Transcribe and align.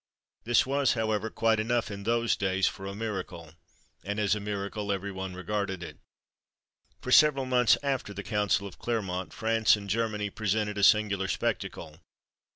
This 0.45 0.65
was, 0.65 0.93
however, 0.93 1.29
quite 1.29 1.59
enough 1.59 1.91
in 1.91 2.05
those 2.05 2.35
days 2.35 2.65
for 2.67 2.87
a 2.87 2.95
miracle, 2.95 3.53
and 4.03 4.19
as 4.19 4.33
a 4.33 4.39
miracle 4.39 4.91
every 4.91 5.11
one 5.11 5.35
regarded 5.35 5.83
it. 5.83 5.99
For 7.03 7.11
several 7.11 7.45
months 7.45 7.77
after 7.83 8.11
the 8.11 8.23
Council 8.23 8.65
of 8.65 8.79
Clermont, 8.79 9.31
France 9.31 9.75
and 9.75 9.87
Germany 9.87 10.31
presented 10.31 10.79
a 10.79 10.83
singular 10.83 11.27
spectacle. 11.27 11.99